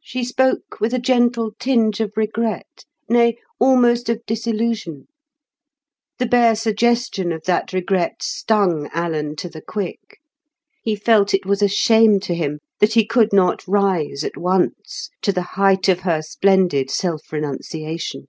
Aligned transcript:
She 0.00 0.24
spoke 0.24 0.80
with 0.80 0.92
a 0.92 0.98
gentle 0.98 1.52
tinge 1.60 2.00
of 2.00 2.14
regret, 2.16 2.84
nay 3.08 3.36
almost 3.60 4.08
of 4.08 4.26
disillusion. 4.26 5.06
The 6.18 6.26
bare 6.26 6.56
suggestion 6.56 7.30
of 7.30 7.44
that 7.44 7.72
regret 7.72 8.20
stung 8.24 8.90
Alan 8.92 9.36
to 9.36 9.48
the 9.48 9.62
quick. 9.62 10.18
He 10.82 10.96
felt 10.96 11.34
it 11.34 11.46
was 11.46 11.60
shame 11.72 12.18
to 12.18 12.34
him 12.34 12.58
that 12.80 12.94
he 12.94 13.06
could 13.06 13.32
not 13.32 13.62
rise 13.68 14.24
at 14.24 14.36
once 14.36 15.08
to 15.22 15.32
the 15.32 15.42
height 15.54 15.88
of 15.88 16.00
her 16.00 16.20
splendid 16.20 16.90
self 16.90 17.32
renunciation. 17.32 18.26